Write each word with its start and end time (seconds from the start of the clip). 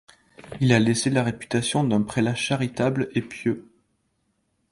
Il 0.61 0.73
a 0.73 0.79
laissé 0.79 1.11
la 1.11 1.21
réputation 1.23 1.83
d'un 1.83 2.01
prélat 2.01 2.33
charitable 2.33 3.09
et 3.13 3.21
pieux. 3.21 3.71